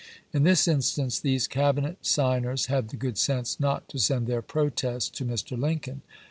In 0.33 0.41
this 0.45 0.67
instance 0.67 1.19
these 1.19 1.45
Cabinet 1.45 1.97
signers 2.03 2.65
had 2.65 2.89
the 2.89 2.97
good 2.97 3.19
sense 3.19 3.59
not 3.59 3.87
to 3.89 3.99
send 3.99 4.25
their 4.25 4.41
protest 4.41 5.15
to 5.17 5.25
Mr. 5.25 5.55
Lincoln. 5.55 6.01